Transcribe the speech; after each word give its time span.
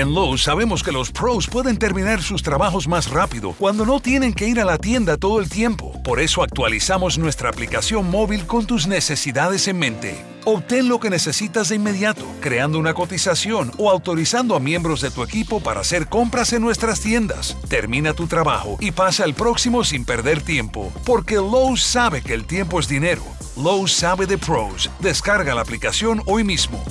En 0.00 0.14
Lowe's 0.14 0.44
sabemos 0.44 0.82
que 0.82 0.92
los 0.92 1.12
pros 1.12 1.46
pueden 1.46 1.76
terminar 1.76 2.22
sus 2.22 2.42
trabajos 2.42 2.88
más 2.88 3.10
rápido 3.10 3.52
cuando 3.52 3.84
no 3.84 4.00
tienen 4.00 4.32
que 4.32 4.48
ir 4.48 4.58
a 4.58 4.64
la 4.64 4.78
tienda 4.78 5.18
todo 5.18 5.40
el 5.40 5.50
tiempo. 5.50 5.92
Por 6.02 6.20
eso 6.20 6.42
actualizamos 6.42 7.18
nuestra 7.18 7.50
aplicación 7.50 8.10
móvil 8.10 8.46
con 8.46 8.64
tus 8.64 8.86
necesidades 8.86 9.68
en 9.68 9.78
mente. 9.78 10.24
Obtén 10.46 10.88
lo 10.88 11.00
que 11.00 11.10
necesitas 11.10 11.68
de 11.68 11.74
inmediato, 11.76 12.24
creando 12.40 12.78
una 12.78 12.94
cotización 12.94 13.72
o 13.76 13.90
autorizando 13.90 14.56
a 14.56 14.58
miembros 14.58 15.02
de 15.02 15.10
tu 15.10 15.22
equipo 15.22 15.60
para 15.60 15.80
hacer 15.80 16.08
compras 16.08 16.54
en 16.54 16.62
nuestras 16.62 17.00
tiendas. 17.00 17.58
Termina 17.68 18.14
tu 18.14 18.26
trabajo 18.26 18.78
y 18.80 18.92
pasa 18.92 19.24
al 19.24 19.34
próximo 19.34 19.84
sin 19.84 20.06
perder 20.06 20.40
tiempo, 20.40 20.90
porque 21.04 21.34
Lowe's 21.34 21.82
sabe 21.82 22.22
que 22.22 22.32
el 22.32 22.46
tiempo 22.46 22.80
es 22.80 22.88
dinero. 22.88 23.22
Lowe's 23.54 23.92
sabe 23.92 24.24
de 24.24 24.38
pros. 24.38 24.88
Descarga 25.00 25.54
la 25.54 25.60
aplicación 25.60 26.22
hoy 26.24 26.42
mismo. 26.42 26.82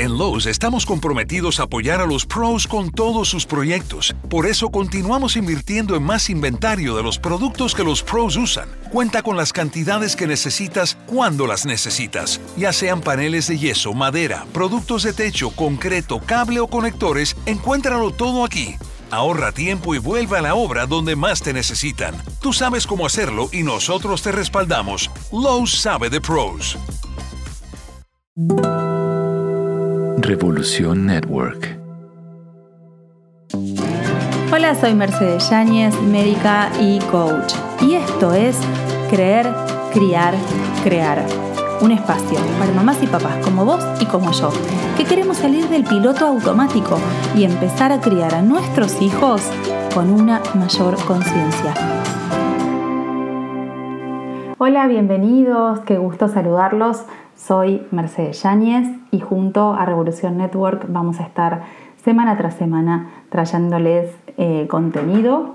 En 0.00 0.16
Lowe's 0.16 0.46
estamos 0.46 0.86
comprometidos 0.86 1.60
a 1.60 1.64
apoyar 1.64 2.00
a 2.00 2.06
los 2.06 2.24
pros 2.24 2.66
con 2.66 2.90
todos 2.90 3.28
sus 3.28 3.44
proyectos. 3.44 4.16
Por 4.30 4.46
eso 4.46 4.70
continuamos 4.70 5.36
invirtiendo 5.36 5.94
en 5.94 6.02
más 6.02 6.30
inventario 6.30 6.96
de 6.96 7.02
los 7.02 7.18
productos 7.18 7.74
que 7.74 7.84
los 7.84 8.02
pros 8.02 8.34
usan. 8.38 8.66
Cuenta 8.90 9.22
con 9.22 9.36
las 9.36 9.52
cantidades 9.52 10.16
que 10.16 10.26
necesitas 10.26 10.96
cuando 11.04 11.46
las 11.46 11.66
necesitas, 11.66 12.40
ya 12.56 12.72
sean 12.72 13.02
paneles 13.02 13.48
de 13.48 13.58
yeso, 13.58 13.92
madera, 13.92 14.46
productos 14.54 15.02
de 15.02 15.12
techo, 15.12 15.50
concreto, 15.50 16.18
cable 16.24 16.60
o 16.60 16.66
conectores, 16.68 17.36
encuéntralo 17.44 18.10
todo 18.10 18.46
aquí. 18.46 18.76
Ahorra 19.10 19.52
tiempo 19.52 19.94
y 19.94 19.98
vuelve 19.98 20.38
a 20.38 20.40
la 20.42 20.54
obra 20.54 20.86
donde 20.86 21.14
más 21.14 21.42
te 21.42 21.52
necesitan. 21.52 22.14
Tú 22.40 22.54
sabes 22.54 22.86
cómo 22.86 23.04
hacerlo 23.04 23.50
y 23.52 23.64
nosotros 23.64 24.22
te 24.22 24.32
respaldamos. 24.32 25.10
Lowe's 25.30 25.78
sabe 25.78 26.08
de 26.08 26.22
pros. 26.22 26.78
Revolución 30.22 31.06
Network. 31.06 31.78
Hola, 34.52 34.74
soy 34.74 34.94
Mercedes 34.94 35.48
Yáñez, 35.48 35.94
médica 36.02 36.70
y 36.78 36.98
coach. 37.10 37.54
Y 37.80 37.94
esto 37.94 38.34
es 38.34 38.58
Creer, 39.08 39.48
Criar, 39.92 40.34
Crear. 40.84 41.24
Un 41.80 41.92
espacio 41.92 42.38
para 42.58 42.72
mamás 42.72 43.02
y 43.02 43.06
papás 43.06 43.44
como 43.44 43.64
vos 43.64 43.82
y 44.00 44.06
como 44.06 44.32
yo, 44.32 44.50
que 44.96 45.04
queremos 45.04 45.38
salir 45.38 45.68
del 45.68 45.84
piloto 45.84 46.26
automático 46.26 46.98
y 47.34 47.44
empezar 47.44 47.90
a 47.90 48.00
criar 48.00 48.34
a 48.34 48.42
nuestros 48.42 49.00
hijos 49.00 49.42
con 49.94 50.10
una 50.10 50.42
mayor 50.54 50.96
conciencia. 51.06 51.74
Hola, 54.58 54.86
bienvenidos, 54.88 55.80
qué 55.80 55.96
gusto 55.96 56.28
saludarlos. 56.28 57.04
Soy 57.46 57.86
Mercedes 57.90 58.42
Yáñez 58.42 58.86
y 59.10 59.20
junto 59.20 59.72
a 59.72 59.86
Revolución 59.86 60.36
Network 60.36 60.84
vamos 60.88 61.20
a 61.20 61.22
estar 61.22 61.62
semana 62.04 62.36
tras 62.36 62.54
semana 62.54 63.08
trayéndoles 63.30 64.14
eh, 64.36 64.66
contenido 64.68 65.54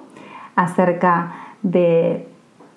acerca 0.55 1.33
de 1.61 2.27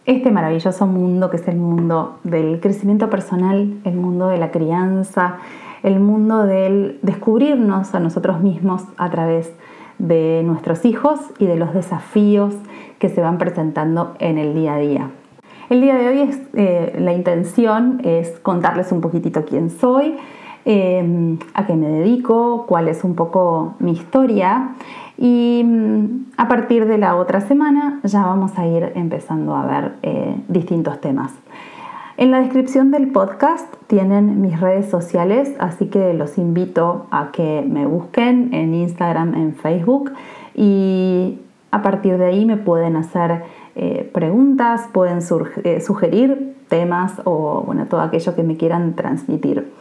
este 0.04 0.30
maravilloso 0.30 0.86
mundo 0.86 1.30
que 1.30 1.38
es 1.38 1.48
el 1.48 1.56
mundo 1.56 2.18
del 2.22 2.60
crecimiento 2.60 3.08
personal, 3.08 3.80
el 3.84 3.94
mundo 3.94 4.28
de 4.28 4.36
la 4.36 4.50
crianza, 4.50 5.38
el 5.82 6.00
mundo 6.00 6.44
del 6.44 6.98
descubrirnos 7.00 7.94
a 7.94 8.00
nosotros 8.00 8.42
mismos 8.42 8.82
a 8.98 9.08
través 9.08 9.50
de 9.98 10.42
nuestros 10.44 10.84
hijos 10.84 11.18
y 11.38 11.46
de 11.46 11.56
los 11.56 11.72
desafíos 11.72 12.54
que 12.98 13.08
se 13.08 13.22
van 13.22 13.38
presentando 13.38 14.16
en 14.18 14.36
el 14.36 14.54
día 14.54 14.74
a 14.74 14.78
día. 14.78 15.10
El 15.70 15.82
día 15.82 15.96
de 15.96 16.08
hoy 16.08 16.20
es, 16.22 16.40
eh, 16.54 16.96
la 16.98 17.12
intención 17.12 18.00
es 18.02 18.40
contarles 18.40 18.90
un 18.90 19.02
poquitito 19.02 19.44
quién 19.44 19.68
soy, 19.68 20.16
eh, 20.64 21.36
a 21.52 21.66
qué 21.66 21.74
me 21.74 21.88
dedico, 21.88 22.64
cuál 22.66 22.88
es 22.88 23.04
un 23.04 23.14
poco 23.14 23.74
mi 23.78 23.92
historia 23.92 24.70
y 25.18 25.62
mm, 25.62 26.32
a 26.38 26.48
partir 26.48 26.86
de 26.86 26.96
la 26.96 27.16
otra 27.16 27.42
semana 27.42 28.00
ya 28.02 28.24
vamos 28.24 28.56
a 28.56 28.66
ir 28.66 28.92
empezando 28.94 29.54
a 29.54 29.66
ver 29.66 29.92
eh, 30.02 30.36
distintos 30.48 31.02
temas. 31.02 31.32
En 32.16 32.30
la 32.30 32.40
descripción 32.40 32.90
del 32.90 33.08
podcast 33.08 33.72
tienen 33.88 34.40
mis 34.40 34.58
redes 34.58 34.88
sociales, 34.88 35.54
así 35.58 35.86
que 35.86 36.14
los 36.14 36.38
invito 36.38 37.06
a 37.10 37.30
que 37.30 37.62
me 37.68 37.84
busquen 37.84 38.54
en 38.54 38.74
Instagram, 38.74 39.34
en 39.34 39.54
Facebook 39.54 40.12
y 40.54 41.40
a 41.70 41.82
partir 41.82 42.16
de 42.16 42.24
ahí 42.24 42.46
me 42.46 42.56
pueden 42.56 42.96
hacer 42.96 43.42
eh, 43.80 44.10
preguntas, 44.12 44.88
pueden 44.92 45.20
eh, 45.62 45.80
sugerir 45.80 46.56
temas 46.68 47.12
o 47.24 47.62
bueno, 47.64 47.86
todo 47.86 48.00
aquello 48.00 48.34
que 48.34 48.42
me 48.42 48.56
quieran 48.56 48.94
transmitir. 48.94 49.72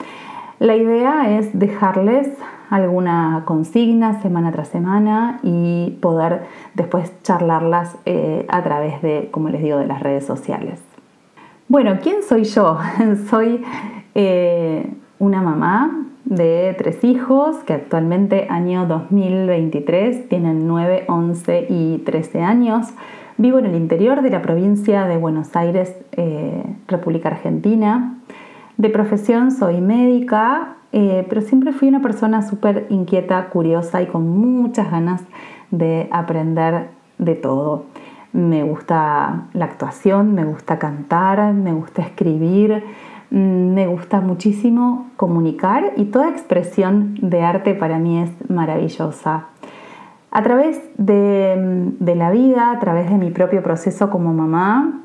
La 0.60 0.76
idea 0.76 1.38
es 1.38 1.58
dejarles 1.58 2.30
alguna 2.70 3.42
consigna 3.46 4.22
semana 4.22 4.52
tras 4.52 4.68
semana 4.68 5.40
y 5.42 5.98
poder 6.00 6.44
después 6.76 7.12
charlarlas 7.24 7.98
eh, 8.06 8.46
a 8.50 8.64
través 8.64 9.02
de, 9.02 9.30
como 9.32 9.50
les 9.50 9.64
digo, 9.64 9.80
de 9.80 9.88
las 9.88 10.02
redes 10.02 10.26
sociales. 10.26 10.80
Bueno, 11.68 11.98
¿quién 12.02 12.22
soy 12.22 12.44
yo? 12.44 12.78
soy 13.30 13.66
una 15.20 15.42
mamá 15.42 16.06
de 16.26 16.76
tres 16.78 17.04
hijos 17.04 17.58
que 17.66 17.74
actualmente 17.74 18.48
año 18.50 18.86
2023 18.86 20.30
tienen 20.30 20.68
9, 20.68 21.06
11 21.08 21.68
y 21.70 21.98
13 22.06 22.42
años. 22.42 22.88
Vivo 23.40 23.60
en 23.60 23.68
el 23.68 23.76
interior 23.76 24.24
de 24.24 24.32
la 24.32 24.42
provincia 24.42 25.06
de 25.06 25.16
Buenos 25.16 25.56
Aires, 25.56 25.96
eh, 26.14 26.64
República 26.88 27.30
Argentina. 27.30 28.18
De 28.78 28.90
profesión 28.90 29.52
soy 29.52 29.80
médica, 29.80 30.78
eh, 30.92 31.24
pero 31.30 31.42
siempre 31.42 31.72
fui 31.72 31.88
una 31.88 32.02
persona 32.02 32.42
súper 32.42 32.88
inquieta, 32.90 33.50
curiosa 33.50 34.02
y 34.02 34.08
con 34.08 34.28
muchas 34.28 34.90
ganas 34.90 35.22
de 35.70 36.10
aprender 36.12 36.90
de 37.20 37.36
todo. 37.36 37.86
Me 38.34 38.64
gusta 38.64 39.46
la 39.54 39.66
actuación, 39.66 40.34
me 40.34 40.44
gusta 40.44 40.80
cantar, 40.80 41.54
me 41.54 41.74
gusta 41.74 42.02
escribir, 42.02 42.84
mm, 43.30 43.74
me 43.74 43.86
gusta 43.86 44.20
muchísimo 44.20 45.12
comunicar 45.16 45.94
y 45.96 46.06
toda 46.06 46.30
expresión 46.30 47.14
de 47.22 47.44
arte 47.44 47.76
para 47.76 48.00
mí 48.00 48.20
es 48.20 48.32
maravillosa. 48.50 49.46
A 50.38 50.44
través 50.44 50.80
de, 51.00 52.16
la 52.16 52.30
vida, 52.30 52.70
a 52.70 52.78
través 52.78 53.10
de 53.10 53.18
mi 53.18 53.32
propio 53.32 53.64
proceso 53.64 54.12
como 54.12 54.36
mamá, 54.36 55.02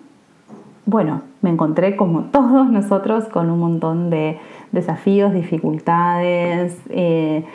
bueno, 0.85 1.23
me 1.41 1.49
encontré 1.49 1.97
como 1.97 2.25
todos 2.33 2.71
nosotros 2.71 3.25
con 3.31 3.49
un 3.49 3.59
montón 3.59 4.11
de 4.11 4.39
desafíos, 4.73 5.33
dificultades, 5.33 6.79
eh, 6.91 7.47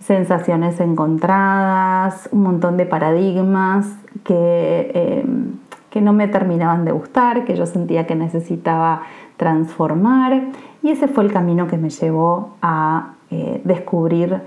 sensaciones 0.00 0.80
encontradas, 0.80 2.26
un 2.32 2.42
montón 2.42 2.78
de 2.78 2.86
paradigmas 2.86 3.86
que, 4.24 4.90
eh, 4.94 5.26
que, 5.90 6.00
no 6.00 6.14
me 6.14 6.28
terminaban 6.28 6.86
de 6.86 6.92
gustar, 6.92 7.44
que 7.44 7.54
yo 7.54 7.66
sentía 7.66 8.06
que 8.06 8.14
necesitaba 8.14 9.02
transformar. 9.36 10.42
Y 10.82 10.88
ese 10.88 11.06
fue 11.06 11.24
el 11.24 11.34
camino 11.34 11.66
que 11.66 11.76
me 11.76 11.90
llevó 11.90 12.56
a 12.62 13.12
eh, 13.30 13.60
descubrir 13.62 14.40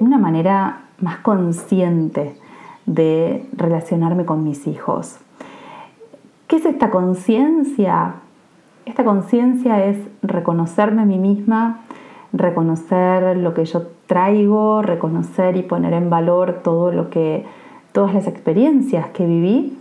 una 0.00 0.18
manera 0.18 0.82
más 1.00 1.18
consciente 1.18 2.36
de 2.86 3.46
relacionarme 3.56 4.24
con 4.24 4.44
mis 4.44 4.66
hijos. 4.66 5.18
¿Qué 6.46 6.56
es 6.56 6.66
esta 6.66 6.90
conciencia? 6.90 8.16
Esta 8.84 9.04
conciencia 9.04 9.84
es 9.86 9.96
reconocerme 10.22 11.02
a 11.02 11.04
mí 11.04 11.18
misma, 11.18 11.80
reconocer 12.32 13.36
lo 13.36 13.54
que 13.54 13.64
yo 13.64 13.86
traigo, 14.06 14.82
reconocer 14.82 15.56
y 15.56 15.62
poner 15.62 15.92
en 15.92 16.10
valor 16.10 16.60
todo 16.62 16.90
lo 16.90 17.10
que, 17.10 17.46
todas 17.92 18.14
las 18.14 18.26
experiencias 18.26 19.08
que 19.10 19.26
viví 19.26 19.78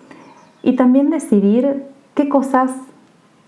y 0.64 0.76
también 0.76 1.10
decidir 1.10 1.86
qué 2.14 2.30
cosas 2.30 2.72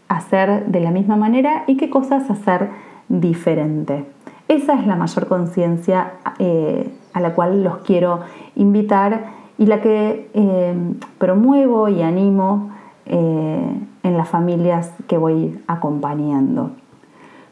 hacer 0.07 0.65
de 0.67 0.79
la 0.79 0.91
misma 0.91 1.15
manera 1.15 1.63
y 1.67 1.77
qué 1.77 1.89
cosas 1.89 2.29
hacer 2.29 2.69
diferente. 3.09 4.05
Esa 4.47 4.73
es 4.73 4.85
la 4.85 4.95
mayor 4.95 5.27
conciencia 5.27 6.13
eh, 6.37 6.91
a 7.13 7.19
la 7.19 7.33
cual 7.33 7.63
los 7.63 7.77
quiero 7.77 8.21
invitar 8.55 9.31
y 9.57 9.65
la 9.65 9.81
que 9.81 10.29
eh, 10.33 10.75
promuevo 11.17 11.87
y 11.87 12.01
animo 12.01 12.71
eh, 13.05 13.79
en 14.03 14.17
las 14.17 14.27
familias 14.27 14.91
que 15.07 15.17
voy 15.17 15.59
acompañando. 15.67 16.71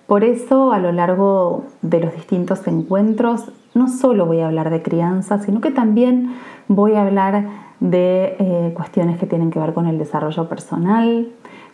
Por 0.05 0.25
eso 0.25 0.73
a 0.73 0.79
lo 0.79 0.91
largo 0.91 1.63
de 1.81 2.01
los 2.01 2.13
distintos 2.13 2.67
encuentros 2.67 3.51
no 3.73 3.87
solo 3.87 4.25
voy 4.25 4.41
a 4.41 4.47
hablar 4.47 4.69
de 4.69 4.81
crianza, 4.81 5.39
sino 5.39 5.61
que 5.61 5.71
también 5.71 6.35
voy 6.67 6.95
a 6.95 7.03
hablar 7.03 7.47
de 7.79 8.73
cuestiones 8.75 9.17
que 9.17 9.25
tienen 9.25 9.49
que 9.49 9.59
ver 9.59 9.73
con 9.73 9.87
el 9.87 9.97
desarrollo 9.97 10.49
personal, 10.49 11.29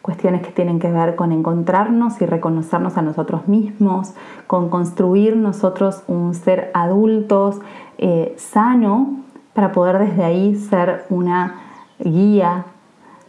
cuestiones 0.08 0.42
que 0.42 0.54
tienen 0.54 0.80
que 0.80 0.90
ver 0.90 1.18
con 1.18 1.34
encontrarnos 1.34 2.22
y 2.22 2.26
reconocernos 2.26 2.96
a 2.96 3.02
nosotros 3.02 3.50
mismos, 3.50 4.14
con 4.48 4.70
construir 4.70 5.36
nosotros 5.36 6.02
un 6.08 6.34
ser 6.34 6.72
adultos 6.74 7.60
eh, 7.98 8.34
sano 8.38 9.18
para 9.54 9.74
poder 9.74 10.00
desde 10.00 10.24
ahí 10.24 10.56
ser 10.56 11.04
una 11.10 11.56
guía, 12.00 12.68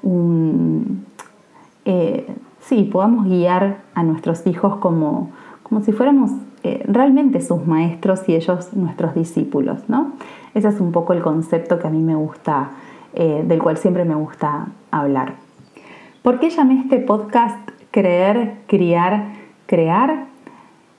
un, 0.04 1.04
eh, 1.84 2.32
sí, 2.60 2.84
podamos 2.84 3.26
guiar 3.26 3.78
a 3.96 4.04
nuestros 4.04 4.46
hijos 4.46 4.76
como, 4.76 5.30
como 5.64 5.80
si 5.80 5.90
fuéramos 5.90 6.30
eh, 6.62 6.84
realmente 6.86 7.40
sus 7.40 7.66
maestros 7.66 8.28
y 8.28 8.36
ellos 8.36 8.72
nuestros 8.74 9.16
discípulos, 9.16 9.80
¿no? 9.88 10.12
Ese 10.54 10.68
es 10.68 10.78
un 10.78 10.92
poco 10.92 11.12
el 11.12 11.22
concepto 11.22 11.80
que 11.80 11.88
a 11.88 11.90
mí 11.90 12.04
me 12.04 12.14
gusta, 12.14 12.70
del 13.12 13.60
cual 13.60 13.76
siempre 13.78 14.04
me 14.04 14.14
gusta 14.14 14.68
hablar. 14.92 15.47
¿Por 16.22 16.40
qué 16.40 16.50
llamé 16.50 16.80
este 16.80 16.98
podcast 16.98 17.70
Creer, 17.92 18.56
Criar, 18.66 19.34
Crear? 19.66 20.26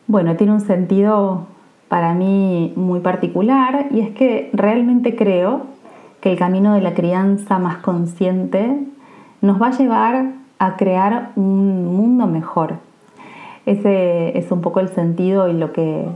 Bueno, 0.07 0.37
tiene 0.37 0.53
un 0.53 0.61
sentido 0.61 1.45
para 1.89 2.13
mí 2.13 2.71
muy 2.77 3.01
particular 3.01 3.87
y 3.91 3.99
es 3.99 4.11
que 4.11 4.49
realmente 4.53 5.17
creo 5.17 5.63
que 6.21 6.31
el 6.31 6.37
camino 6.37 6.73
de 6.73 6.81
la 6.81 6.93
crianza 6.93 7.59
más 7.59 7.77
consciente 7.77 8.79
nos 9.41 9.61
va 9.61 9.67
a 9.67 9.77
llevar 9.77 10.31
a 10.57 10.77
crear 10.77 11.31
un 11.35 11.85
mundo 11.97 12.25
mejor. 12.25 12.75
Ese 13.65 14.37
es 14.37 14.49
un 14.51 14.61
poco 14.61 14.79
el 14.79 14.87
sentido 14.87 15.49
y 15.49 15.53
lo, 15.53 15.73
que, 15.73 16.07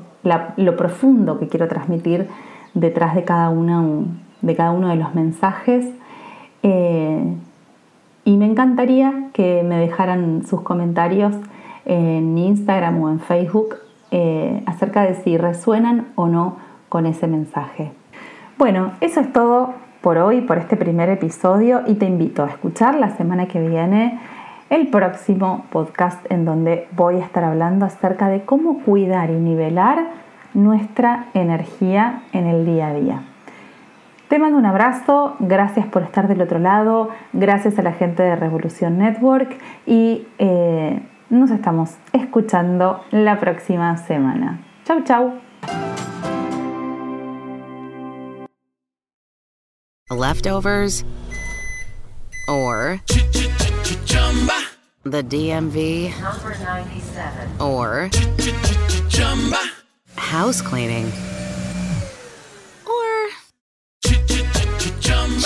lo 0.56 0.78
profundo 0.78 1.40
que 1.40 1.50
quiero 1.50 1.68
transmitir 1.68 2.30
detrás 2.74 3.16
de 3.16 3.26
cada 3.26 3.50
uno 3.50 4.06
de, 4.42 4.56
cada 4.56 4.72
uno 4.72 4.88
de 4.88 4.96
los 4.96 5.14
mensajes. 5.14 5.86
Eh, 6.64 7.36
y 8.26 8.38
me 8.38 8.46
encantaría 8.46 9.30
que 9.34 9.64
me 9.64 9.78
dejaran 9.78 10.46
sus 10.46 10.62
comentarios 10.62 11.34
en 11.86 12.38
Instagram 12.38 13.02
o 13.02 13.10
en 13.10 13.20
Facebook 13.20 13.76
eh, 14.12 14.64
acerca 14.66 15.04
de 15.04 15.16
si 15.16 15.38
resuenan 15.38 16.10
o 16.16 16.28
no 16.28 16.58
con 16.90 17.06
ese 17.06 17.28
mensaje. 17.28 17.92
Bueno, 18.58 18.92
eso 19.02 19.20
es 19.20 19.34
todo 19.34 19.74
por 20.02 20.18
hoy, 20.18 20.42
por 20.42 20.58
este 20.58 20.78
primer 20.78 21.10
episodio 21.10 21.82
y 21.88 21.96
te 21.96 22.06
invito 22.06 22.44
a 22.44 22.50
escuchar 22.50 22.96
la 22.96 23.16
semana 23.16 23.48
que 23.48 23.66
viene 23.68 24.20
el 24.70 24.88
próximo 24.88 25.66
podcast 25.72 26.26
en 26.32 26.46
donde 26.46 26.88
voy 26.96 27.16
a 27.16 27.26
estar 27.26 27.44
hablando 27.44 27.86
acerca 27.86 28.28
de 28.30 28.44
cómo 28.44 28.80
cuidar 28.84 29.30
y 29.30 29.34
nivelar 29.34 30.08
nuestra 30.54 31.26
energía 31.34 32.24
en 32.32 32.48
el 32.48 32.66
día 32.66 32.88
a 32.88 32.94
día. 32.94 33.24
Te 34.34 34.40
mando 34.40 34.58
un 34.58 34.66
abrazo, 34.66 35.36
gracias 35.38 35.86
por 35.86 36.02
estar 36.02 36.28
del 36.28 36.42
otro 36.42 36.58
lado, 36.58 37.12
gracias 37.34 37.78
a 37.78 37.84
la 37.84 37.92
gente 37.92 38.24
de 38.24 38.36
Revolución 38.36 38.98
Network 38.98 39.60
y 39.86 40.26
eh, 40.40 41.08
nos 41.30 41.52
estamos 41.52 41.92
escuchando 42.14 43.04
la 43.12 43.40
próxima 43.40 43.96
semana. 43.96 44.60
Chau, 44.86 45.04
chau. 45.04 45.34
leftovers, 50.10 51.06
or 52.50 53.00
the 55.04 55.22
DMV, 55.22 56.10
number 56.20 56.58
97, 56.58 57.50
or 57.60 58.10
house 60.16 60.60
cleaning, 60.60 61.12